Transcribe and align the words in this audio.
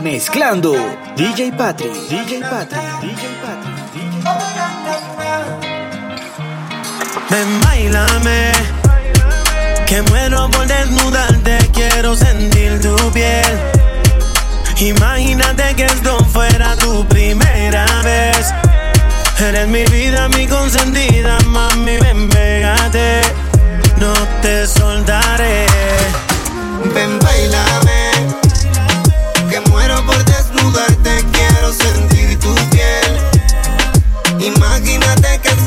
Mezclando 0.00 0.74
DJ 1.16 1.52
Patrick, 1.56 1.92
DJ 2.08 2.40
Patrick, 2.40 2.80
DJ 3.00 3.34
Patrick, 3.42 3.76
DJ 3.92 4.22
Patrick. 4.22 4.48
Ven, 7.28 7.60
bailame, 7.62 8.52
que 9.86 10.02
muero 10.02 10.48
por 10.50 10.66
desnudarte, 10.68 11.58
quiero 11.72 12.14
sentir 12.14 12.80
tu 12.80 12.94
piel. 13.10 13.58
Imagínate 14.78 15.74
que 15.74 15.86
esto 15.86 16.24
fuera 16.26 16.76
tu 16.76 17.04
primera 17.08 17.84
vez. 18.02 18.54
Eres 19.40 19.66
mi 19.66 19.84
vida, 19.86 20.28
mi 20.28 20.46
consentida, 20.46 21.38
mami, 21.46 21.96
ven, 21.98 22.28
pégate. 22.28 23.22
No 23.96 24.12
te 24.42 24.64
soltaré. 24.64 25.66
Ven, 26.94 27.18
bailame 27.18 27.87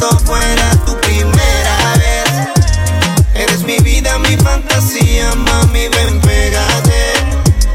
fuera 0.09 0.71
tu 0.85 0.99
primera 0.99 1.93
vez. 1.97 2.49
Eres 3.33 3.63
mi 3.63 3.77
vida, 3.79 4.17
mi 4.19 4.35
fantasía, 4.37 5.33
mami, 5.35 5.87
ven, 5.89 6.19
pégate. 6.21 7.13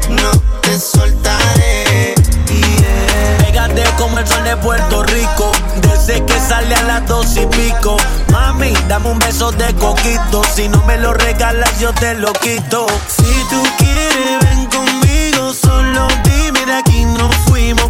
No 0.09 0.31
te 0.61 0.79
soltaré. 0.79 2.15
Pégate 3.39 3.83
como 3.97 4.19
el 4.19 4.27
sol 4.27 4.43
de 4.43 4.57
Puerto 4.57 5.03
Rico. 5.03 5.51
Desde 5.81 6.23
que 6.25 6.39
sale 6.39 6.75
a 6.75 6.83
las 6.83 7.07
dos 7.07 7.35
y 7.37 7.45
pico. 7.45 7.97
Mami, 8.31 8.73
dame 8.87 9.09
un 9.09 9.19
beso 9.19 9.51
de 9.51 9.73
coquito. 9.75 10.41
Si 10.55 10.67
no 10.69 10.83
me 10.85 10.97
lo 10.97 11.13
regalas, 11.13 11.79
yo 11.79 11.93
te 11.93 12.13
lo 12.15 12.33
quito. 12.33 12.87
Si 13.07 13.23
tú 13.49 13.63
quieres, 13.77 14.39
ven 14.41 14.65
conmigo. 14.67 15.53
Solo 15.53 16.07
dime 16.23 16.65
de 16.65 16.73
aquí 16.73 17.05
nos 17.05 17.35
fuimos 17.47 17.87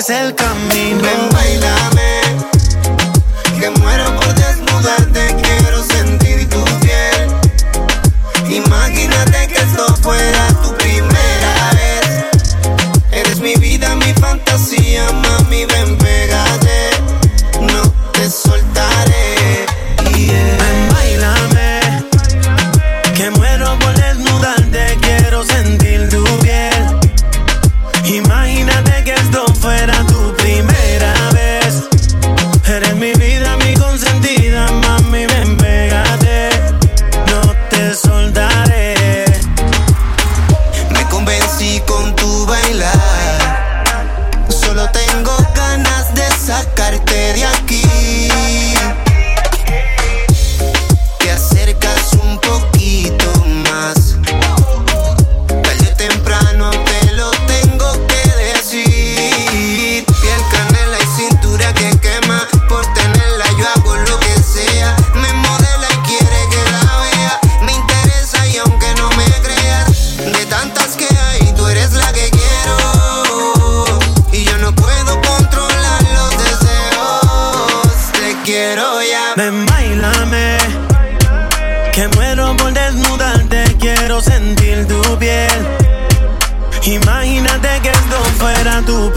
es 0.00 0.08
el 0.08 0.34
camino. 0.34 1.29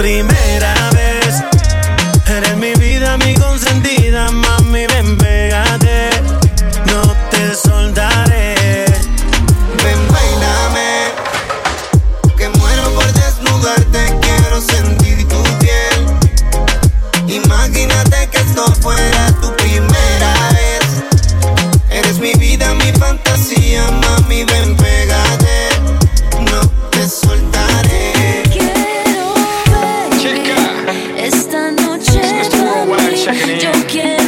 prime 0.03 0.32
checking 33.23 34.01
in. 34.01 34.22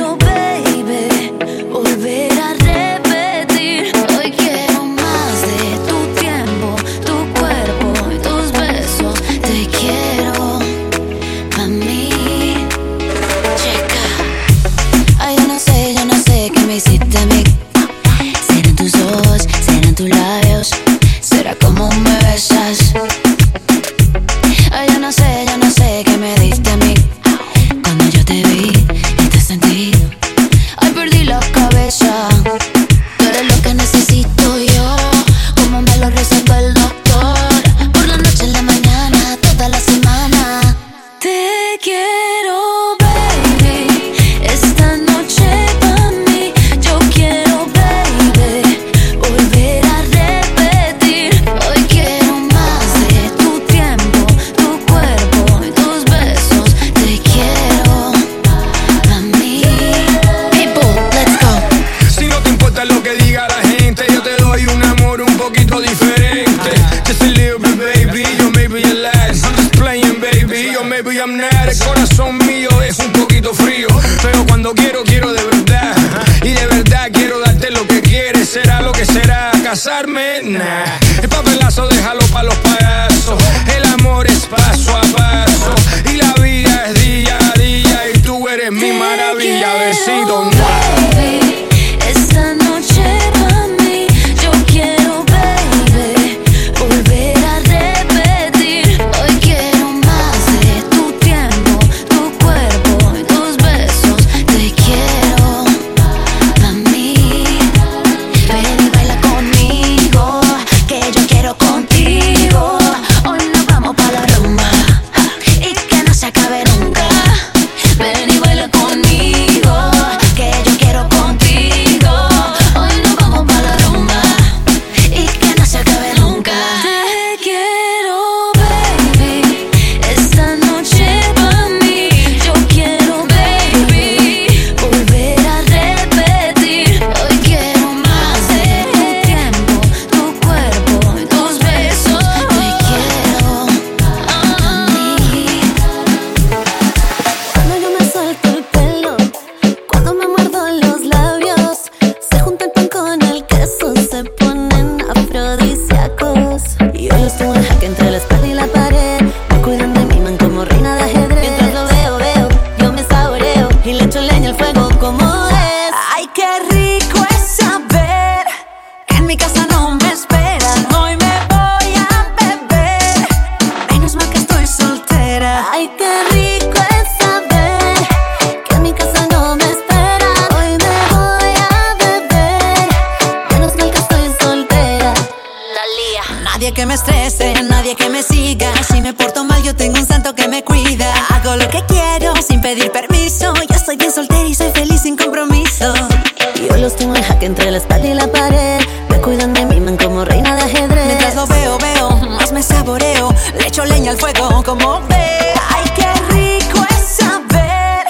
Espalda 197.86 198.08
y 198.08 198.14
la 198.14 198.28
pared. 198.28 198.80
Me 199.10 199.22
cuidan 199.22 199.54
de 199.54 199.66
mí, 199.66 199.80
man, 199.80 199.98
como 199.98 200.26
reina 200.26 200.56
de 200.56 200.64
ajedrez. 200.64 201.06
Mientras 201.06 201.36
lo 201.36 201.48
veo, 201.48 201.78
veo, 201.78 202.10
más 202.38 202.52
me 202.52 202.64
saboreo. 202.64 203.34
Le 203.58 203.68
echo 203.68 203.86
leña 203.86 204.12
al 204.12 204.18
fuego 204.18 204.64
como 204.64 205.02
ve. 205.08 205.54
Ay, 205.70 205.86
qué 205.96 206.10
rico 206.34 206.80
es 206.90 207.18
saber 207.22 208.06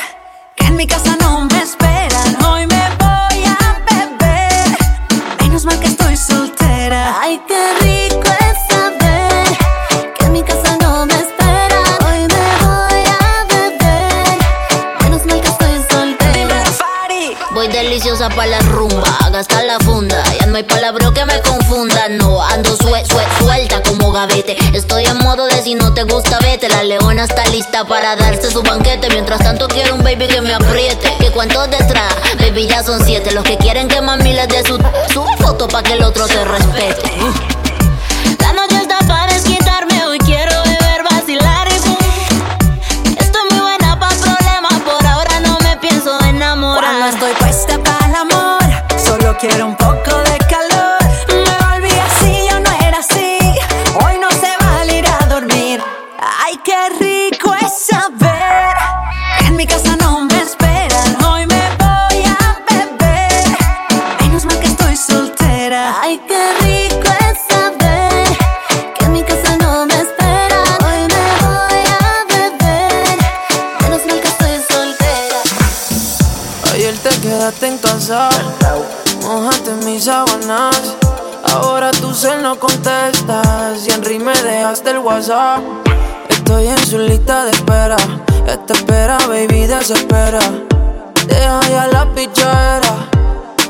que 0.56 0.66
en 0.66 0.76
mi 0.76 0.88
casa 0.88 1.16
no 1.20 1.46
me 1.46 1.62
esperan. 1.62 2.44
Hoy 2.46 2.68
me 2.68 2.84
voy 3.00 3.44
a 3.46 3.58
beber. 3.90 4.78
Menos 5.42 5.66
mal 5.66 5.80
que 5.80 5.88
estoy 5.88 6.16
soltera. 6.16 7.16
Ay, 7.22 7.42
qué 7.48 7.62
rico 7.82 8.30
es 8.48 8.58
saber 8.74 9.58
que 10.18 10.26
en 10.26 10.32
mi 10.32 10.42
casa 10.42 10.78
no 10.82 11.06
me 11.06 11.16
espera. 11.16 11.82
Hoy 12.08 12.20
me 12.34 12.48
voy 12.66 13.04
a 13.20 13.46
beber. 13.54 14.38
Menos 15.04 15.26
mal 15.26 15.42
que 15.42 15.48
estoy 15.50 15.76
soltera. 15.90 16.64
Party. 16.78 17.36
Voy 17.54 17.68
deliciosa 17.68 18.30
pa' 18.30 18.46
la 18.46 18.60
rumba, 18.60 19.10
a 19.36 19.40
gastar 19.40 19.66
la 19.66 19.80
funda. 19.80 20.24
Ya 20.40 20.46
no 20.48 20.56
hay 20.56 20.64
palabra 20.64 21.12
que 21.14 21.26
me 21.26 21.42
confunda. 21.42 22.08
No 22.10 22.42
ando 22.42 22.76
sue, 22.78 23.04
sue- 23.06 23.28
suelta 23.40 23.82
como 23.84 24.12
gavete. 24.12 24.56
Estoy 24.74 25.06
en 25.06 25.18
modo 25.18 25.46
de 25.48 25.62
si 25.62 25.76
no 25.76 25.94
te 25.94 26.04
gusta, 26.04 26.40
vete. 26.40 26.70
La 26.70 26.84
leona 26.84 27.26
está 27.26 27.46
lista 27.48 27.84
para 27.84 28.16
darse 28.16 28.50
su 28.50 28.62
banquete. 28.64 29.10
Mientras 29.10 29.40
tanto, 29.42 29.68
quiero 29.68 29.96
un 29.96 30.04
baby 30.04 30.28
que 30.28 30.40
me 30.42 30.54
apriete. 30.54 31.14
Que 31.20 31.32
cuántos 31.32 31.70
detrás, 31.70 32.14
baby, 32.40 32.68
ya 32.68 32.82
son 32.84 33.04
siete. 33.06 33.32
Los 33.32 33.44
que 33.44 33.58
quieren 33.58 33.88
que 33.90 34.00
mami 34.02 34.34
les 34.34 34.48
dé 34.48 34.64
su, 34.66 34.78
su 35.14 35.26
foto 35.44 35.68
pa' 35.68 35.84
que 35.84 35.94
el 35.94 36.04
otro 36.04 36.28
te 36.28 36.44
respete. 36.46 37.12
No 82.56 82.60
contestas 82.60 83.88
y 83.88 84.20
me 84.20 84.34
dejaste 84.34 84.92
el 84.92 85.00
WhatsApp. 85.00 85.62
Estoy 86.30 86.68
en 86.68 86.78
su 86.86 86.98
lista 87.00 87.46
de 87.46 87.52
espera, 87.52 87.98
esta 88.48 88.74
espera, 88.74 89.18
baby, 89.28 89.66
desespera. 89.66 90.40
Deja 91.28 91.60
ya 91.70 91.88
la 91.88 92.06
pichera, 92.14 93.10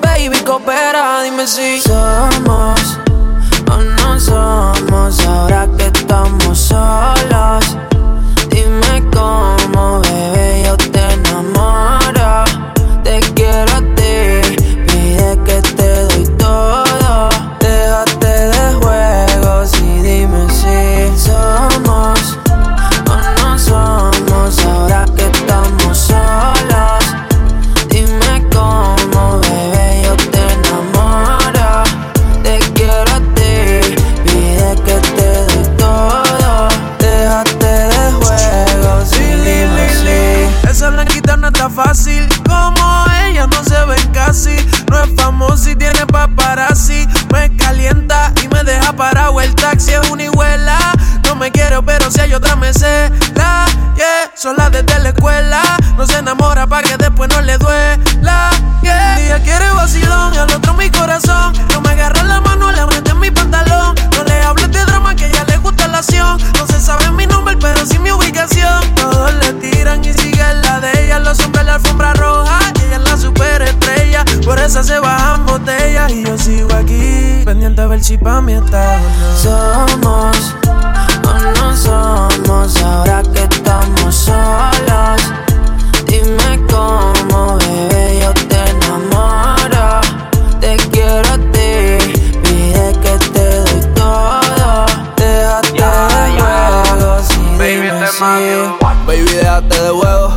baby, 0.02 0.38
coopera, 0.46 1.22
dime 1.24 1.48
si 1.48 1.80
somos 1.82 2.98
o 3.72 3.78
no 3.78 4.20
somos 4.20 5.20
ahora 5.26 5.68
que 5.78 5.86
estamos 5.86 6.58
solos. 6.58 7.78
Dime 8.50 9.04
cómo, 9.14 10.02
bebé, 10.02 10.64
yo 10.66 10.78
te 10.78 11.15
tiene 45.92 46.06
paparazzi. 46.08 47.08
Me 47.32 47.56
calienta 47.58 48.32
y 48.44 48.48
me 48.48 48.64
deja 48.64 48.94
parado 48.94 49.40
el 49.42 49.54
taxi. 49.56 49.94
Es 49.94 50.10
una 50.10 50.24
hijuela, 50.24 50.78
no 51.26 51.36
me 51.36 51.52
quiero, 51.52 51.84
pero 51.84 52.10
si 52.10 52.22
hay 52.22 52.34
otra 52.34 52.56
me 52.56 52.74
cela. 52.74 53.66
Yeah, 53.96 54.32
sola 54.36 54.70
desde 54.70 55.00
la 55.00 55.10
escuela. 55.10 55.62
No 55.98 56.08
se 56.08 56.18
enamora 56.18 56.66
pa' 56.68 56.82
que 56.82 56.98
después 56.98 57.30
no 57.30 57.42
le 57.42 57.58
duela. 57.58 58.50
Yeah, 58.82 59.20
ella 59.20 59.44
quiere 59.44 59.70
vacilón 59.72 60.34
y 60.34 60.38
al 60.38 60.52
otro 60.52 60.74
mi 60.74 60.90
corazón. 60.90 61.54
No 61.72 61.82
me 61.82 61.90
agarra 61.90 62.24
la 62.24 62.42
mano, 62.42 62.72
le 62.72 62.82
en 62.82 63.20
mi 63.20 63.30
pantalón. 63.30 63.96
No 64.18 64.24
le 64.24 64.42
hables 64.44 64.72
de 64.72 64.84
drama 64.86 65.16
que 65.16 65.26
a 65.26 65.28
ella 65.28 65.44
le 65.48 65.58
gusta 65.58 65.88
la 65.88 66.00
acción. 66.00 66.40
No 66.58 66.68
se 66.68 66.82
sabe 66.82 67.12
mi 67.12 67.28
nombre, 67.28 67.58
pero 67.58 67.86
sí 67.86 68.00
mi 68.00 68.12
ubicación. 68.12 68.96
Todos 68.96 69.34
le 69.36 69.54
tiran 69.54 70.04
y 70.04 70.14
siguen 70.14 70.62
la 70.64 70.80
de 70.80 71.06
ella. 71.06 71.20
Los 71.20 71.40
hombres 71.42 71.66
la 71.66 71.76
alfombra 71.76 72.14
roja. 72.14 72.60
Ella 72.86 72.98
es 72.98 73.10
la 73.10 73.18
superestrella. 73.18 74.26
Por 74.44 74.60
eso 74.60 74.84
se 74.84 75.00
bajan 75.00 75.25
botellas. 75.66 76.12
Y 76.12 76.24
yo 76.24 76.38
sigo 76.38 76.74
aquí, 76.76 77.42
pendiente 77.44 77.82
a 77.82 77.88
ver 77.88 78.04
si 78.04 78.18
pa' 78.18 78.42
mí 78.42 78.54
está 78.54 78.98
o 78.98 79.98
no. 79.98 80.34
Somos 80.34 80.56
o 81.26 81.34
no 81.60 81.76
somos 81.76 82.84
ahora 82.84 83.24
que 83.34 83.44
estamos 83.44 84.16
solos. 84.16 85.22
Dime 86.06 86.62
cómo, 86.70 87.58
bebé, 87.58 88.20
yo 88.22 88.34
te 88.48 88.70
enamoro. 88.70 90.02
Te 90.60 90.78
quiero 90.92 91.28
a 91.30 91.38
ti, 91.52 91.98
pide 92.44 92.94
que 93.02 93.18
te 93.34 93.60
doy 93.60 93.94
todo. 93.96 94.86
Déjate 95.18 95.74
de 95.74 96.40
juegos 96.40 97.30
y 97.32 97.64
dime 97.64 98.08
si. 98.08 98.24
Baby, 99.08 99.24
déjate 99.24 99.82
de 99.82 99.90
juego. 99.90 100.34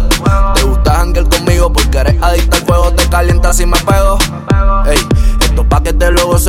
Te 0.55 0.63
gusta 0.63 0.95
janguear 0.95 1.29
conmigo 1.29 1.73
porque 1.73 1.99
eres 1.99 2.23
adicta 2.23 2.57
al 2.57 2.63
fuego. 2.65 2.93
Te 2.93 3.09
calienta 3.09 3.53
si 3.53 3.67
me 3.67 3.79
pego. 3.79 4.18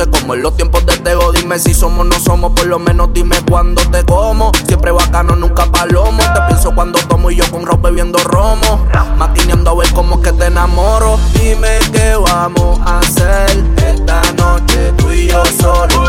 Goce 0.00 0.10
como 0.10 0.34
en 0.34 0.42
los 0.42 0.56
tiempos 0.56 0.86
de 0.86 0.96
Tego. 0.96 1.30
Dime 1.32 1.58
si 1.58 1.74
somos 1.74 2.00
o 2.00 2.04
no 2.04 2.18
somos, 2.18 2.52
por 2.52 2.66
lo 2.66 2.78
menos 2.78 3.12
dime 3.12 3.36
cuándo 3.48 3.82
te 3.90 4.04
como. 4.04 4.50
Siempre 4.66 4.90
bacano, 4.92 5.36
nunca 5.36 5.66
palomo. 5.66 6.22
Te 6.32 6.40
pienso 6.48 6.74
cuando 6.74 6.98
tomo 7.00 7.30
y 7.30 7.36
yo 7.36 7.50
con 7.50 7.66
ropa 7.66 7.88
bebiendo 7.88 8.18
romo. 8.20 8.86
Maquineando 9.16 9.70
a 9.70 9.74
ver 9.74 9.92
cómo 9.92 10.22
que 10.22 10.32
te 10.32 10.46
enamoro. 10.46 11.18
Dime 11.34 11.78
qué 11.92 12.16
vamos 12.16 12.80
a 12.86 13.00
hacer 13.00 13.64
esta 13.76 14.22
noche 14.38 14.92
tú 14.96 15.12
y 15.12 15.26
yo 15.26 15.42
solo. 15.60 16.04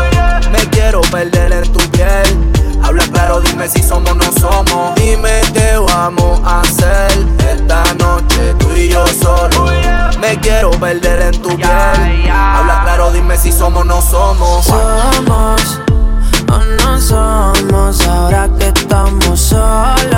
Me 0.50 0.58
quiero 0.70 1.02
perder 1.02 1.52
en 1.52 1.72
tu 1.72 1.80
piel. 1.90 2.52
Habla 2.82 3.04
claro, 3.12 3.40
dime 3.40 3.68
si 3.68 3.82
somos 3.82 4.10
o 4.10 4.14
no 4.14 4.32
somos. 4.40 4.94
Dime 4.94 5.42
qué 5.52 5.76
vamos 5.76 6.40
a 6.44 6.62
hacer 6.62 7.12
esta 7.50 7.84
noche 7.94 8.54
tú 8.58 8.70
y 8.74 8.88
yo 8.88 9.04
solo. 9.06 9.81
Me 10.22 10.38
quiero 10.38 10.70
perder 10.70 11.20
en 11.20 11.42
tu 11.42 11.48
piel. 11.56 11.68
Habla 11.68 12.82
claro, 12.84 13.10
dime 13.10 13.36
si 13.36 13.50
somos 13.50 13.82
o 13.82 13.84
no 13.84 14.00
somos. 14.00 14.64
Somos 14.64 15.80
o 16.48 16.58
no 16.80 17.00
somos 17.00 18.06
ahora 18.06 18.48
que 18.56 18.68
estamos 18.68 19.40
solos. 19.40 20.11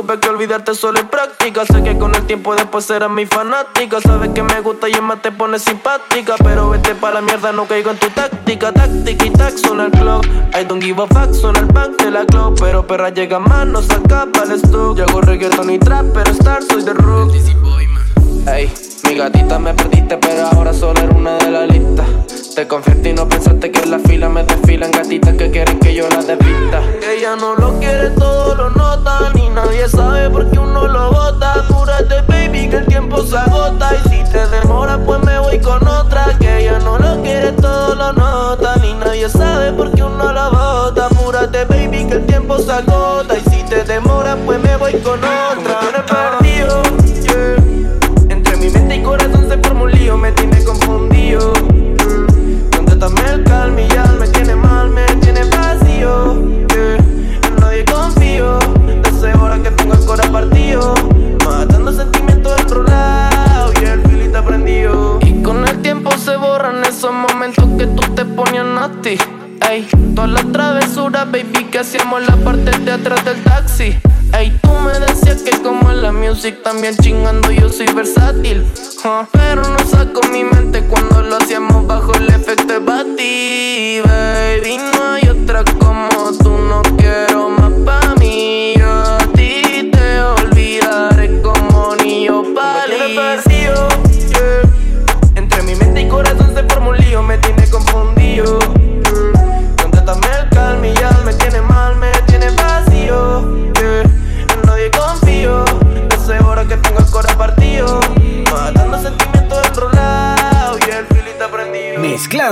Estudiarte 0.00 0.74
solo 0.74 1.00
en 1.00 1.08
práctica. 1.08 1.64
Sé 1.64 1.82
que 1.82 1.96
con 1.98 2.14
el 2.14 2.26
tiempo 2.26 2.54
después 2.54 2.84
serás 2.84 3.10
mi 3.10 3.26
fanática. 3.26 4.00
Sabes 4.00 4.30
que 4.30 4.42
me 4.42 4.60
gusta 4.60 4.88
y 4.88 4.92
en 4.92 5.04
más 5.04 5.22
te 5.22 5.32
pones 5.32 5.62
simpática. 5.62 6.34
Pero 6.42 6.70
vete 6.70 6.94
pa' 6.94 7.10
la 7.10 7.20
mierda, 7.20 7.52
no 7.52 7.66
caigo 7.66 7.90
en 7.90 7.98
tu 7.98 8.08
táctica. 8.10 8.72
Táctica 8.72 9.26
y 9.26 9.30
tac, 9.30 9.56
suena 9.56 9.86
el 9.86 9.92
club. 9.92 10.24
I 10.54 10.64
don't 10.64 10.82
give 10.82 11.02
a 11.02 11.06
fuck, 11.06 11.32
suena 11.34 11.60
el 11.60 11.66
bank 11.66 12.02
de 12.02 12.10
la 12.10 12.24
club. 12.26 12.58
Pero 12.60 12.86
perra 12.86 13.10
llega 13.10 13.38
más, 13.38 13.66
no 13.66 13.82
saca 13.82 14.26
para 14.32 14.52
el 14.52 14.60
stock. 14.62 14.96
Yo 14.96 15.04
hago 15.04 15.20
reggaeton 15.20 15.70
y 15.70 15.78
trap, 15.78 16.06
pero 16.12 16.30
star 16.32 16.62
soy 16.62 16.82
de 16.82 16.94
rook. 16.94 17.32
Ey, 18.46 18.72
mi 19.08 19.14
gatita 19.14 19.58
me 19.58 19.72
perdiste, 19.74 20.18
pero 20.18 20.46
ahora 20.48 20.72
solo 20.74 21.00
era 21.00 21.14
una 21.14 21.38
de 21.38 21.50
la 21.50 21.66
lista. 21.66 22.04
Te 22.54 22.68
confiaste 22.68 23.08
y 23.08 23.12
no 23.12 23.28
pensaste 23.28 23.72
que 23.72 23.80
en 23.80 23.90
la 23.90 23.98
fila 23.98 24.28
me 24.28 24.44
desfilan 24.44 24.92
gatitas 24.92 25.34
que 25.34 25.50
quieren 25.50 25.76
que 25.80 25.92
yo 25.92 26.08
las 26.08 26.24
desvista. 26.28 26.82
Ella 27.02 27.34
no 27.34 27.56
lo 27.56 27.80
quiere, 27.80 28.10
todo 28.10 28.54
lo 28.54 28.70
nota. 28.70 29.32
Ni 29.34 29.50
nadie 29.50 29.88
sabe 29.88 30.30
por 30.30 30.48
qué 30.48 30.60
uno 30.60 30.86
lo 30.86 31.10
bota. 31.10 31.54
Apúrate, 31.54 32.22
baby, 32.28 32.68
que 32.68 32.76
el 32.76 32.86
tiempo 32.86 33.24
se 33.24 33.36
agota. 33.36 33.90
Y 33.96 34.08
si 34.08 34.30
te 34.30 34.46
demora, 34.46 34.98
pues 35.04 35.20
me 35.24 35.36
voy 35.40 35.58
con 35.58 35.84
otra. 35.88 36.26
Que 36.38 36.60
ella 36.60 36.78
no 36.78 36.96
lo 36.96 37.20
quiere, 37.22 37.50
todo 37.52 37.96
lo 37.96 38.12
nota. 38.12 38.76
Ni 38.76 38.94
nadie 38.94 39.28
sabe 39.28 39.72
por 39.72 39.90
qué 39.90 40.04
uno 40.04 40.32
lo 40.32 40.50
bota. 40.52 41.06
Apúrate, 41.06 41.64
baby, 41.64 42.06
que 42.06 42.14
el 42.14 42.26
tiempo 42.26 42.56
se 42.58 42.70
agota. 42.70 43.36
Y 43.36 43.50
si 43.50 43.64
te 43.64 43.82
demora, 43.82 44.36
pues 44.46 44.60
me 44.60 44.76
voy 44.76 44.92
con 45.00 45.18
otra. 45.18 46.43
Music 76.44 76.62
también 76.62 76.94
chingando 76.98 77.13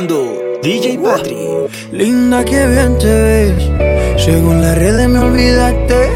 DJ 0.08 0.98
Patrick. 0.98 1.70
Linda, 1.92 2.44
que 2.44 2.66
bien 2.66 2.98
te 2.98 3.06
ves. 3.06 3.70
Según 4.24 4.60
las 4.60 4.76
redes 4.76 5.08
me 5.08 5.20
olvidaste. 5.20 6.10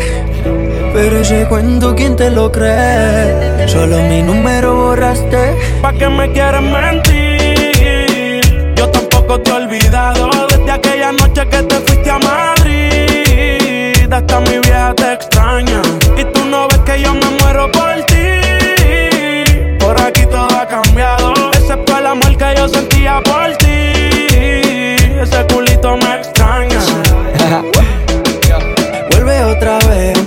Pero 0.93 1.19
ese 1.21 1.47
cuento, 1.49 1.95
¿quién 1.95 2.16
te 2.16 2.31
lo 2.31 2.50
cree? 2.50 3.69
Solo 3.69 3.99
mi 4.02 4.23
número 4.23 4.75
borraste. 4.75 5.55
¿Pa' 5.81 5.93
qué 5.93 6.09
me 6.09 6.33
quieres 6.33 6.62
mentir? 6.62 8.40
Yo 8.75 8.88
tampoco 8.88 9.40
te 9.40 9.50
he 9.50 9.55
olvidado 9.55 10.31
desde 10.49 10.71
aquella 10.73 11.12
noche 11.12 11.49
que 11.49 11.62
te 11.62 11.76
fuiste 11.76 12.11
a 12.11 12.19
Madrid. 12.19 14.12
Hasta 14.12 14.40
mi 14.40 14.59
vieja 14.59 14.95
te 14.97 15.12
extraña. 15.12 15.83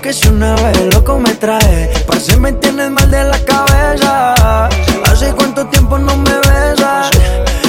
Aunque 0.09 0.13
sea 0.13 0.31
una 0.31 0.55
vez, 0.55 0.93
loco 0.93 1.19
me 1.19 1.35
trae. 1.35 1.89
Parece 2.07 2.37
me 2.37 2.51
tienes 2.53 2.89
mal 2.89 3.11
de 3.11 3.23
la 3.23 3.39
cabeza. 3.45 4.67
Hace 5.05 5.31
cuánto 5.33 5.67
tiempo 5.67 5.99
no 5.99 6.15
me 6.15 6.33
besas. 6.33 7.11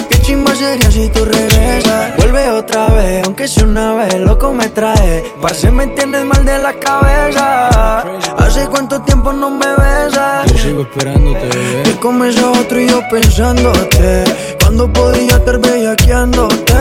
Qué 0.08 0.22
chimba 0.22 0.54
sería 0.54 0.90
si 0.90 1.08
tú 1.10 1.24
regresas. 1.24 2.16
Vuelve 2.16 2.50
otra 2.50 2.86
vez, 2.88 3.26
aunque 3.26 3.46
sea 3.46 3.64
una 3.64 3.92
vez, 3.94 4.14
loco 4.20 4.52
me 4.52 4.68
trae. 4.68 5.22
Parece 5.42 5.70
me 5.70 5.86
tienes 5.88 6.24
mal 6.24 6.44
de 6.44 6.58
la 6.58 6.72
cabeza. 6.74 7.98
Hace 8.38 8.66
cuánto 8.68 9.02
tiempo 9.02 9.32
no 9.32 9.50
me 9.50 9.66
besas. 9.76 10.50
Yo 10.50 10.58
sigo 10.58 10.82
esperándote, 10.82 11.46
bebé. 11.46 11.82
Que 11.82 11.96
comes 11.98 12.38
a 12.38 12.50
otro 12.52 12.80
y 12.80 12.88
yo 12.88 13.02
pensándote. 13.10 14.24
Cuando 14.60 14.90
podía 14.90 15.36
estar 15.36 15.58
bellaqueándote. 15.58 16.74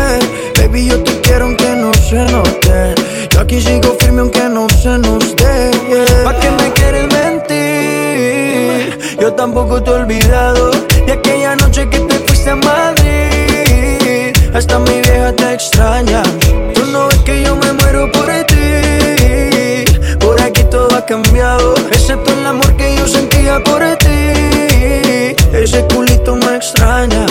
Baby, 0.58 0.88
yo 0.88 1.04
te 1.04 1.20
quiero 1.22 1.46
aunque 1.46 1.70
no 1.76 1.94
se 1.94 2.16
note. 2.32 2.96
Yo 3.40 3.44
aquí 3.44 3.62
sigo 3.62 3.96
firme 4.02 4.20
aunque 4.20 4.44
no 4.50 4.68
se 4.68 4.98
nos 4.98 5.34
dé. 5.38 5.72
yeah. 5.88 6.24
¿Pa' 6.26 6.38
qué 6.42 6.52
me 6.52 6.74
quieres 6.74 7.08
mentir? 7.14 9.00
Yo 9.18 9.32
tampoco 9.34 9.82
te 9.82 9.92
he 9.92 9.94
olvidado 9.94 10.72
de 11.06 11.14
aquella 11.14 11.56
noche 11.56 11.88
que 11.90 12.00
te 12.00 12.16
fuiste 12.16 12.50
a 12.50 12.58
Madrid. 12.58 14.34
Hasta 14.54 14.78
mi 14.80 14.92
vieja 14.92 15.32
te 15.32 15.54
extraña. 15.54 16.22
Tú 16.74 16.86
no 16.92 17.08
ves 17.08 17.20
que 17.20 17.42
yo 17.42 17.56
me 17.56 17.72
muero 17.72 18.12
por 18.12 18.26
ti. 18.44 19.86
Por 20.20 20.42
aquí 20.42 20.66
todo 20.66 20.94
ha 20.98 21.06
cambiado, 21.06 21.76
excepto 21.94 22.34
el 22.34 22.46
amor 22.46 22.76
que 22.76 22.98
yo 22.98 23.08
sentía 23.08 23.64
por 23.64 23.80
ti. 24.00 24.34
Ese 25.54 25.86
culito 25.94 26.36
me 26.36 26.58
extraña. 26.58 27.26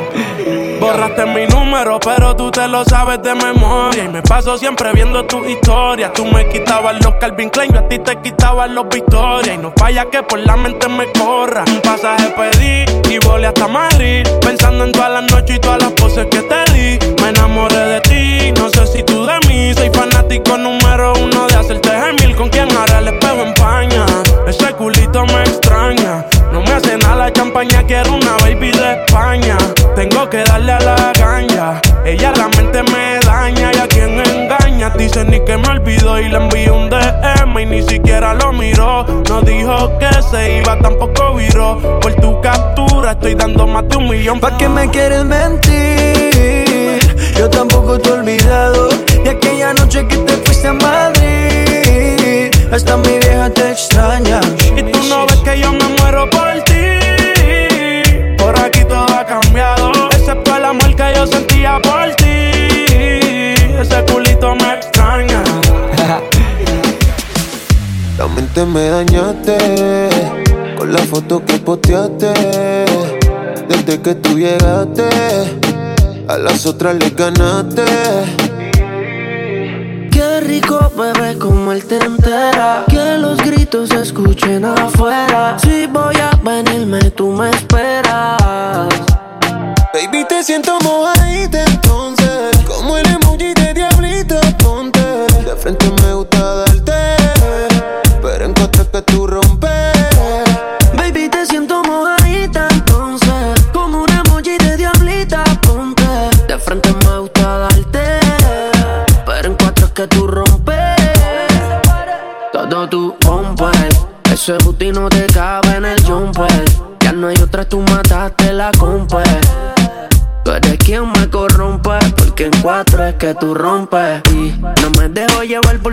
Borraste 0.80 1.26
mi 1.26 1.46
pero 1.84 2.34
tú 2.34 2.50
te 2.50 2.66
lo 2.68 2.84
sabes 2.84 3.22
de 3.22 3.34
memoria. 3.34 4.04
Y 4.04 4.08
me 4.08 4.22
paso 4.22 4.56
siempre 4.56 4.92
viendo 4.92 5.24
tus 5.26 5.46
historias. 5.46 6.12
Tú 6.14 6.24
me 6.24 6.48
quitabas 6.48 6.94
los 7.04 7.14
Calvin 7.16 7.50
Klein, 7.50 7.72
yo 7.72 7.80
a 7.80 7.88
ti 7.88 7.98
te 7.98 8.16
quitaba 8.22 8.66
los 8.66 8.88
Victoria. 8.88 9.54
Y 9.54 9.58
no 9.58 9.72
falla 9.76 10.06
que 10.06 10.22
por 10.22 10.38
la 10.38 10.56
mente 10.56 10.88
me 10.88 11.10
corra. 11.12 11.64
Un 11.66 11.80
pasaje 11.82 12.34
pedí 12.36 12.84
y 13.14 13.18
volé 13.18 13.48
hasta 13.48 13.68
Madrid. 13.68 14.26
Pensando 14.40 14.84
en 14.84 14.92
todas 14.92 15.10
las 15.10 15.30
noches 15.30 15.56
y 15.56 15.58
todas 15.58 15.82
las 15.82 15.92
poses 15.92 16.26
que 16.30 16.42
te 16.42 16.72
di. 16.72 16.98
Me 17.22 17.28
enamoré 17.28 17.76
de 17.76 18.00
ti, 18.00 18.52
no 18.52 18.70
sé 18.70 18.86
si 18.86 19.02
tú 19.02 19.26
de 19.26 19.38
mí. 19.46 19.74
Soy 19.74 19.90
fanático 19.90 20.56
número 20.56 21.12
uno 21.20 21.46
de 21.46 21.56
hacerte 21.56 21.90
gemil. 21.90 22.36
Con 22.36 22.48
quien 22.48 22.74
ahora 22.74 23.00
el 23.00 23.08
espejo 23.08 23.42
empaña. 23.42 24.06
Ese 24.46 24.72
culito 24.72 25.26
me 25.26 25.42
extraña. 25.42 26.24
No 26.52 26.60
me 26.62 26.72
hace 26.72 26.96
nada 26.98 27.16
la 27.16 27.32
champaña, 27.32 27.82
quiero 27.84 28.14
una 28.14 28.36
baby 28.42 28.70
de 28.70 29.04
España. 29.04 29.56
Tengo 29.94 30.28
que 30.28 30.44
darle 30.44 30.72
a 30.72 30.80
la 30.80 31.12
ganja. 31.18 31.80
Ella 32.04 32.32
realmente 32.32 32.82
me 32.84 33.18
daña 33.26 33.72
y 33.74 33.78
a 33.78 33.88
quien 33.88 34.20
engaña. 34.20 34.90
Dice 34.90 35.24
ni 35.24 35.40
que 35.44 35.56
me 35.56 35.68
olvidó 35.68 36.20
y 36.20 36.28
le 36.28 36.36
envió 36.36 36.74
un 36.74 36.88
DM 36.88 37.58
y 37.58 37.66
ni 37.66 37.82
siquiera 37.82 38.34
lo 38.34 38.52
miró. 38.52 39.04
No 39.28 39.40
dijo 39.42 39.98
que 39.98 40.22
se 40.30 40.58
iba, 40.58 40.78
tampoco 40.78 41.34
viró. 41.34 41.78
Por 42.00 42.14
tu 42.14 42.40
captura 42.40 43.12
estoy 43.12 43.34
dando 43.34 43.66
más 43.66 43.88
de 43.88 43.96
un 43.96 44.08
millón. 44.08 44.40
¿Pa' 44.40 44.56
qué 44.56 44.68
me 44.68 44.88
quieres 44.90 45.24
mentir? 45.24 46.25
Me 68.64 68.88
dañaste 68.88 70.08
con 70.78 70.90
la 70.90 71.00
foto 71.00 71.44
que 71.44 71.58
posteaste. 71.58 72.32
Desde 73.68 74.00
que 74.00 74.14
tú 74.14 74.38
llegaste, 74.38 75.04
a 76.26 76.38
las 76.38 76.64
otras 76.64 76.96
les 76.96 77.14
ganaste. 77.14 77.84
Qué 80.10 80.40
rico 80.40 80.90
bebé 80.96 81.36
como 81.38 81.72
él 81.72 81.84
te 81.84 81.98
entera 81.98 82.84
Que 82.88 83.18
los 83.18 83.36
gritos 83.42 83.90
se 83.90 84.00
escuchen 84.00 84.64
afuera 84.64 85.58
Si 85.58 85.86
voy 85.86 86.16
a 86.16 86.30
venirme 86.42 87.10
tú 87.10 87.32
me 87.32 87.50
esperas 87.50 88.88
Baby, 89.92 90.24
te 90.28 90.42
siento 90.42 90.78
mojadita 90.82 91.62
entonces. 91.64 92.55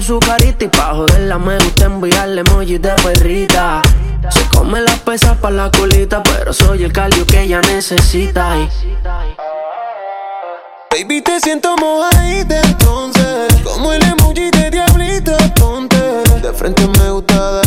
Su 0.04 0.20
carita 0.20 0.66
y 0.66 0.68
pa' 0.68 0.94
joderla 0.94 1.38
me 1.38 1.58
gusta 1.58 1.86
enviarle 1.86 2.42
emojis 2.42 2.82
de 2.82 2.92
perrita. 3.04 3.82
Se 4.30 4.46
come 4.50 4.82
las 4.82 5.00
pesas 5.00 5.38
pa' 5.38 5.50
la 5.50 5.72
colita, 5.72 6.22
pero 6.24 6.52
soy 6.52 6.84
el 6.84 6.92
calio 6.92 7.26
que 7.26 7.44
ella 7.44 7.62
necesita. 7.62 8.58
Baby, 10.92 11.22
te 11.22 11.40
siento 11.40 11.76
mojadita 11.78 12.60
entonces. 12.62 13.54
Como 13.64 13.94
el 13.94 14.04
emoji 14.04 14.52
de 14.52 14.72
diablita, 14.72 15.38
ponte. 15.56 15.98
De 16.42 16.54
frente 16.54 16.86
me 16.86 17.10
gusta 17.10 17.63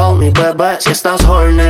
call 0.00 0.16
me, 0.16 0.30
bebé, 0.30 0.80
si 0.80 0.90
estás 0.92 1.22
horny. 1.24 1.68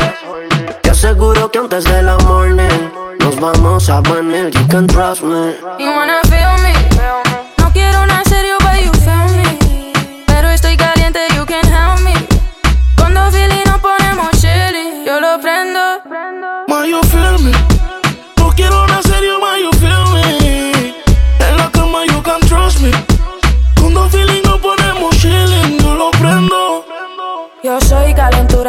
Te 0.83 0.91
aseguro 0.91 1.51
que 1.51 1.59
antes 1.59 1.85
de 1.85 2.03
la 2.03 2.17
morning 2.19 2.81
nos 3.19 3.35
vamos 3.41 3.91
a 3.91 4.01
venir. 4.01 4.51
You 4.51 4.67
can 4.69 4.87
trust 4.87 5.23
me. 5.23 5.55
You 5.79 5.91
wanna 5.91 6.21
feel 6.31 6.50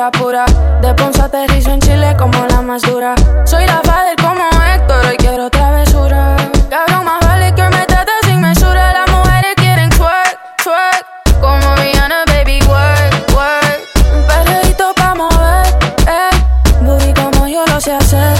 calentura 0.01 0.11
pura. 0.11 0.45
De 0.81 0.93
Ponce 0.95 1.21
aterrizo 1.21 1.71
en 1.71 1.79
Chile 1.79 2.15
como 2.17 2.45
la 2.47 2.61
más 2.61 2.81
dura. 2.81 3.13
Soy 3.45 3.65
la 3.65 3.81
father 3.83 4.15
como 4.21 4.43
Héctor, 4.73 5.05
hoy 5.05 5.17
quiero 5.17 5.49
travesura. 5.49 6.35
Cabrón, 6.69 7.05
más 7.05 7.19
vale 7.21 7.53
que 7.53 7.63
me 7.63 7.85
trates 7.85 8.15
sin 8.23 8.41
mesura. 8.41 8.93
Las 8.93 9.09
mujeres 9.11 9.53
quieren 9.55 9.89
twerk, 9.89 10.37
twerk. 10.63 11.05
Como 11.39 11.75
Rihanna, 11.75 12.23
baby, 12.27 12.59
work, 12.67 13.35
work. 13.35 13.81
Un 14.15 14.27
perreíto 14.27 14.93
pa' 14.95 15.13
mover, 15.13 15.67
eh. 16.07 16.35
Booty 16.81 17.13
como 17.13 17.47
yo 17.47 17.63
lo 17.65 17.79
sé 17.79 17.93
hacer. 17.93 18.37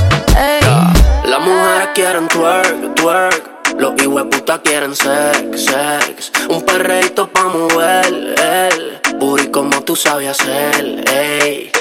Las 1.26 1.40
mujeres 1.40 1.90
quieren 1.94 2.28
twerk, 2.28 2.96
twerk. 2.96 3.51
Los 3.80 3.94
puta 4.28 4.62
quieren 4.62 4.96
sex, 4.96 5.66
sex. 5.66 6.32
Un 6.50 6.62
perreíto 6.64 7.28
pa' 7.30 7.46
mover, 7.46 8.06
el 8.06 9.00
Booty 9.18 9.48
como 9.48 9.82
tú 9.84 9.96
sabes 9.96 10.30
hacer, 10.30 11.04
ey. 11.10 11.72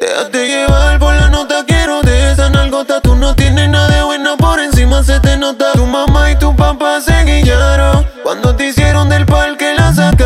Déjate 0.00 0.46
llevar 0.46 0.98
por 0.98 1.14
la 1.14 1.28
nota, 1.28 1.64
quiero 1.66 2.02
de 2.02 2.32
esa 2.32 2.50
nalgota. 2.50 3.00
Tú 3.00 3.14
no 3.14 3.34
tienes 3.34 3.68
nada 3.68 3.88
de 3.88 4.02
bueno, 4.02 4.36
por 4.36 4.60
encima 4.60 5.02
se 5.02 5.20
te 5.20 5.36
nota. 5.36 5.72
Tu 5.72 5.86
mamá 5.86 6.30
y 6.30 6.38
tu 6.38 6.54
papá 6.56 7.00
se 7.00 7.24
guillaron. 7.24 8.06
Cuando 8.22 8.54
te 8.56 8.68
hicieron 8.68 9.08
del 9.08 9.26
parque 9.26 9.74
la 9.74 9.92
sacaron. 9.92 10.19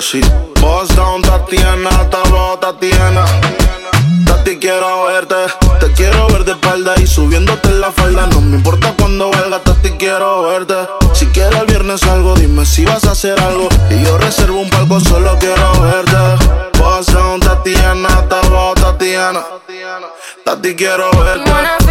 cura, 0.00 0.02
sí. 0.02 0.20
Boss 0.60 0.88
down, 0.96 1.22
Tatiana, 1.22 1.90
tablo, 2.10 2.58
Tatiana. 2.58 3.24
Tati, 4.26 4.58
quiero 4.58 5.04
verte. 5.04 5.34
Te 5.80 5.92
quiero 5.92 6.26
ver 6.28 6.44
de 6.44 6.52
espalda 6.52 6.94
y 7.00 7.06
subiéndote 7.06 7.68
en 7.68 7.80
la 7.80 7.90
falda. 7.90 8.26
No 8.26 8.40
me 8.40 8.56
importa 8.56 8.94
cuando 8.98 9.30
valga, 9.30 9.58
Tati, 9.60 9.90
quiero 9.92 10.42
verte. 10.42 10.74
Si 11.12 11.26
quieres 11.26 11.60
el 11.60 11.66
viernes 11.66 12.02
algo, 12.04 12.34
dime 12.34 12.64
si 12.66 12.84
vas 12.84 13.04
a 13.04 13.12
hacer 13.12 13.38
algo. 13.40 13.68
Y 13.90 14.04
yo 14.04 14.18
reservo 14.18 14.60
un 14.60 14.70
palco, 14.70 15.00
solo 15.00 15.36
quiero 15.38 15.72
verte. 15.82 16.78
Boss 16.78 17.06
down, 17.06 17.40
Tatiana, 17.40 18.28
tablo, 18.28 18.74
Tatiana. 18.74 19.44
Tati, 20.44 20.74
quiero 20.74 21.10
verte. 21.10 21.89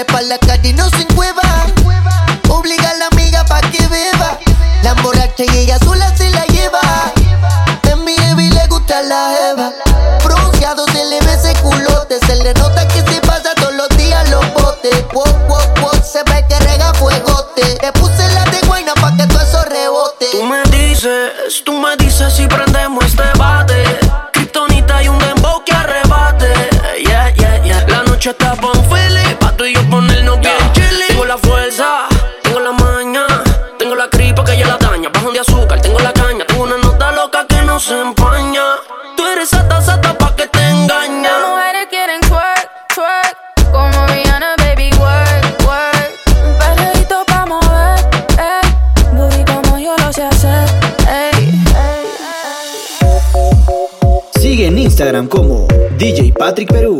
Sale 0.00 0.04
pa' 0.04 0.22
la 0.22 0.38
calle 0.38 0.72
no 0.74 0.88
se 0.90 1.02
encueva. 1.02 1.42
Obliga 2.48 2.90
a 2.90 2.94
la 2.94 3.06
amiga 3.12 3.44
pa' 3.44 3.60
que 3.60 3.86
beba. 3.88 4.38
La 4.82 4.90
emborracha 4.90 5.44
y 5.44 5.58
ella 5.58 5.78
sola 5.78 5.99
DJ 56.00 56.32
Patrick 56.32 56.72
Perú. 56.72 56.98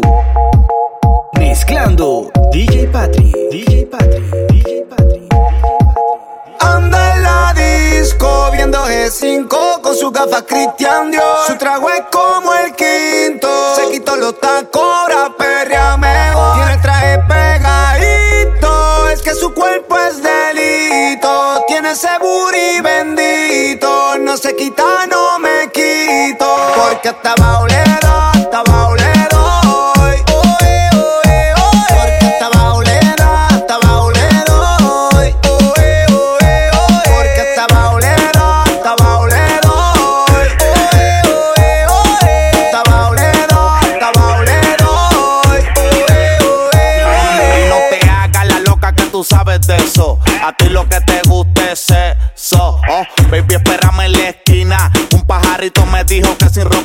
Mezclando 1.39 2.31
DJ 2.53 2.87
Patrick, 2.89 3.35
DJ 3.51 3.87
Patrick, 3.87 4.31
DJ 4.51 4.85
Patrick. 4.91 5.35
Anda 6.61 7.17
en 7.17 7.23
la 7.23 7.55
disco 7.55 8.51
viendo 8.53 8.79
G5 8.85 9.81
con 9.81 9.97
su 9.97 10.11
gafas 10.11 10.43
Christian 10.43 11.11
Dior. 11.11 11.47
Su 11.47 11.57
trago 11.57 11.89
es 11.89 12.03
como 12.13 12.53
el 12.53 12.75
quinto. 12.75 13.49
Se 13.75 13.91
quitó 13.91 14.17
los 14.17 14.39
tacos, 14.39 14.83
ahora 14.83 15.35
perrea. 15.35 15.97
Tiene 16.57 16.73
el 16.75 16.81
traje 16.83 17.19
pegadito. 17.27 19.09
Es 19.09 19.23
que 19.23 19.35
su 19.35 19.55
cuerpo 19.55 19.97
es 19.99 20.23
delito. 20.23 21.65
Tiene 21.67 21.93
ese 21.93 22.11
booty 22.21 22.83
bendito. 22.83 24.19
No 24.19 24.37
se 24.37 24.55
quita, 24.55 25.07
no 25.07 25.39
me 25.39 25.71
quito. 25.73 26.47
Porque 26.77 27.09
estaba 27.09 27.61
oledo, 27.61 27.70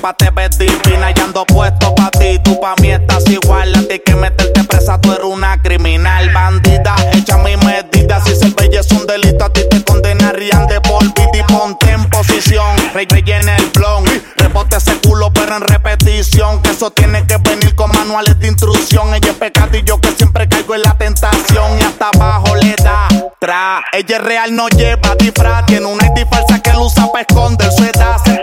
ropa 0.06 0.14
te 0.14 0.30
ves 0.32 0.58
divina. 0.58 1.12
Y 1.16 1.20
ando 1.20 1.46
puesto 1.46 1.94
pa' 1.96 2.12
ti, 2.12 2.40
tú 2.44 2.60
pa' 2.60 2.76
mí 2.82 2.92
estás 2.92 3.24
igual. 3.28 3.74
A 3.76 3.82
ti 3.82 4.00
que 4.06 4.16
meterte 4.16 4.64
presa, 4.64 5.00
tú 5.00 5.12
eres 5.12 5.26
una 5.26 5.62
criminal 5.62 6.30
bandida. 6.32 6.96
Echa 7.14 7.38
mi 7.38 7.56
medida, 7.58 8.22
si 8.24 8.54
bella 8.54 8.80
es 8.82 8.92
un 8.92 9.06
delito, 9.06 9.46
a 9.46 9.50
ti 9.52 9.62
te 9.70 9.84
condenarían 9.84 10.68
de 10.68 10.82
por 10.82 11.04
vida 11.04 11.30
y 11.34 11.44
ponte 11.44 11.92
en 11.92 12.06
posición. 12.10 12.76
Rey, 12.94 13.08
rellena 13.10 13.56
el 13.58 13.70
blon. 13.72 14.06
Rebote 14.38 14.78
ese 14.78 14.96
culo, 15.02 15.32
pero 15.32 15.58
en 15.58 15.62
repetición. 15.62 16.62
Que 16.62 16.72
eso 16.72 16.92
tiene 16.92 17.26
que 17.26 17.38
venir 17.38 17.76
con 17.76 17.92
manuales 17.92 18.40
de 18.40 18.48
instrucción. 18.48 19.14
Ella 19.14 19.32
es 19.32 19.38
pecadillo 19.38 20.00
que 20.00 20.12
siempre 20.12 20.48
caigo 20.48 20.76
en 20.76 20.82
la 20.84 20.98
tentación. 20.98 21.80
Y 21.80 21.84
hasta 21.84 22.10
abajo 22.10 22.56
le 22.56 22.76
da 22.76 23.08
tra. 23.40 23.84
Ella 23.92 24.18
es 24.18 24.24
real, 24.24 24.56
no 24.56 24.68
lleva 24.70 25.16
disfraz. 25.18 25.66
Tiene 25.66 25.86
una 25.88 26.06
ID 26.06 26.28
falsa 26.30 26.60
que 26.60 26.72
lo 26.74 26.86
usa 26.86 27.08
para 27.12 27.22
esconder 27.22 27.72
su 27.72 27.84
edad. 27.84 28.35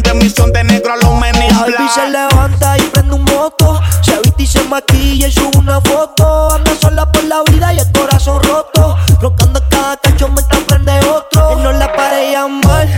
Canto 0.00 0.10
en 0.12 0.18
misión 0.18 0.50
de 0.52 0.64
negro 0.64 0.94
a 0.94 0.96
los 0.96 1.14
menis 1.20 1.52
La 1.52 1.60
baby 1.60 1.88
se 1.94 2.08
levanta 2.08 2.78
y 2.78 2.82
prende 2.84 3.16
un 3.16 3.24
moto. 3.24 3.78
Se 4.00 4.18
viste 4.20 4.44
y 4.44 4.46
se 4.46 4.62
maquilla 4.64 5.26
y 5.26 5.32
sube 5.32 5.58
una 5.58 5.78
foto. 5.82 6.54
Anda 6.54 6.72
sola 6.80 7.12
por 7.12 7.22
la 7.24 7.42
vida 7.42 7.74
y 7.74 7.80
el 7.80 7.92
corazón 7.92 8.42
roto. 8.42 8.96
Rocando 9.20 9.60
cada 9.68 9.98
cacho 9.98 10.28
mientras 10.28 10.62
prende 10.62 10.98
otro. 11.00 11.48
Que 11.48 11.56
no 11.56 11.72
la 11.72 11.92
pare 11.92 12.34
mal. 12.48 12.88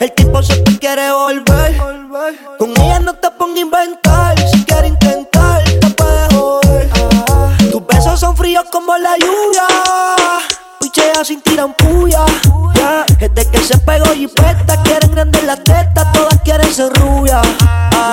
El 0.00 0.12
tipo 0.14 0.42
se 0.42 0.56
te 0.56 0.76
quiere 0.80 1.12
volver. 1.12 1.76
Con 2.58 2.70
ella 2.70 2.98
no 2.98 3.14
te 3.14 3.30
ponga 3.30 3.58
a 3.58 3.60
inventar. 3.60 4.50
Si 4.50 4.64
quiere 4.64 4.88
intentar, 4.88 5.62
te 5.62 5.90
puedes 5.90 6.34
joder. 6.34 6.90
Tus 7.70 7.86
besos 7.86 8.18
son 8.18 8.36
fríos 8.36 8.64
como 8.72 8.96
la 8.96 9.16
lluvia. 9.16 9.62
Pichea 10.80 11.24
sin 11.24 11.40
tirar 11.40 11.72
puya. 11.76 12.24
Ya, 12.74 13.04
Desde 13.18 13.50
que 13.50 13.58
se 13.58 13.78
pegó 13.78 14.12
y 14.14 14.26
pesta, 14.26 14.82
quieren 14.82 15.10
grandes 15.12 15.44
las 15.44 15.62
tetas, 15.64 16.06
Tus 16.76 16.90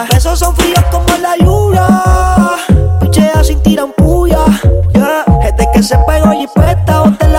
besos 0.10 0.40
son 0.40 0.56
fríos 0.56 0.82
como 0.90 1.06
la 1.22 1.36
lluvia. 1.36 1.86
Pichea 3.02 3.44
sin 3.44 3.62
tirar 3.62 3.94
puya. 3.98 4.46
Ya, 4.94 5.26
Desde 5.44 5.70
que 5.74 5.84
se 5.84 5.98
pegó 6.08 6.32
y 6.32 6.48
pesta, 6.48 7.14
la 7.28 7.33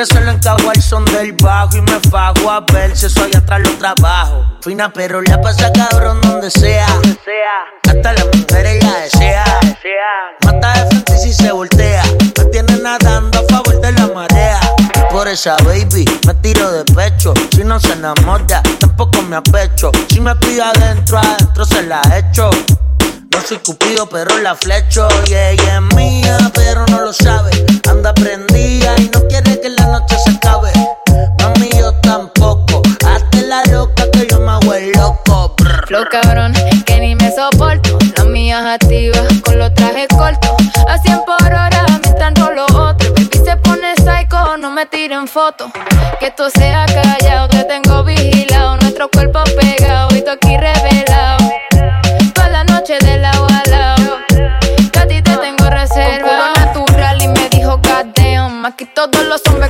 que 0.00 0.06
se 0.06 0.20
lo 0.22 0.30
encajo 0.30 0.70
al 0.70 0.80
son 0.80 1.04
del 1.06 1.32
bajo. 1.32 1.76
Y 1.76 1.82
me 1.82 2.00
fajo 2.10 2.50
a 2.50 2.60
ver 2.72 2.96
si 2.96 3.06
allá 3.20 3.38
atrás 3.38 3.60
lo 3.60 3.70
trabajo. 3.76 4.46
Fina 4.62 4.90
pero 4.90 5.20
la 5.20 5.38
pasa 5.40 5.70
cabrón 5.72 6.20
donde 6.22 6.50
sea. 6.50 6.86
Hasta 7.86 8.12
las 8.14 8.26
mujeres 8.34 8.82
la 8.82 9.00
desea. 9.00 9.44
Mata 10.44 10.72
de 10.72 10.86
frente 10.86 11.18
si 11.18 11.34
se 11.34 11.52
voltea. 11.52 12.02
Me 12.38 12.44
tiene 12.46 12.76
nadando 12.78 13.40
a 13.40 13.42
favor 13.52 13.80
de 13.80 13.92
la 13.92 14.06
marea. 14.06 14.60
Por 15.10 15.28
esa 15.28 15.56
baby 15.64 16.06
me 16.26 16.34
tiro 16.34 16.70
de 16.72 16.84
pecho. 16.94 17.34
Si 17.54 17.62
no 17.62 17.78
se 17.78 17.92
enamora, 17.92 18.62
tampoco 18.78 19.20
me 19.22 19.36
apecho. 19.36 19.92
Si 20.08 20.20
me 20.20 20.34
pide 20.36 20.62
adentro, 20.62 21.18
adentro 21.18 21.64
se 21.66 21.82
la 21.82 22.00
echo. 22.16 22.50
No 23.32 23.40
soy 23.46 23.58
cupido, 23.58 24.08
pero 24.08 24.38
la 24.38 24.54
flecho. 24.54 25.06
Y 25.26 25.34
ella 25.34 25.76
es 25.76 25.94
mía, 25.94 26.38
pero 26.54 26.84
no 26.86 27.00
lo 27.00 27.12
sabe. 27.12 27.50
Anda 27.88 28.12
prendida 28.14 28.94
y 28.98 29.08
no 29.14 29.26
quiere 29.28 29.60
que 29.60 29.68
la 29.70 29.86
noche 29.86 30.16
se 30.24 30.30
acabe. 30.30 30.72
Mami, 31.38 31.70
yo 31.78 31.92
tampoco. 32.00 32.82
Hazte 33.06 33.42
la 33.46 33.64
loca 33.66 34.04
que 34.12 34.26
yo 34.30 34.40
me 34.40 34.50
hago 34.50 34.74
el 34.74 34.92
loco. 34.92 35.54
Flow 35.86 36.04
cabrón, 36.10 36.52
que 36.86 37.00
ni 37.00 37.14
me 37.14 37.32
soporto. 37.32 37.98
Las 38.16 38.26
mías 38.26 38.64
activas 38.64 39.26
con 39.44 39.58
los 39.58 39.72
trajes 39.74 40.08
cortos. 40.08 40.50
A 40.88 40.98
100 40.98 41.20
por 41.24 41.46
hora 41.46 41.86
mientras 42.02 42.54
lo 42.54 42.64
otro. 42.66 43.12
Baby 43.14 43.40
se 43.44 43.56
pone 43.58 43.94
psycho, 43.96 44.56
no 44.58 44.70
me 44.70 44.86
tiren 44.86 45.28
fotos. 45.28 45.70
Que 46.18 46.26
esto 46.26 46.50
sea 46.50 46.86
callado, 46.86 47.48
Aquí 58.80 58.88
todos 58.94 59.26
los 59.26 59.42
hombres 59.48 59.69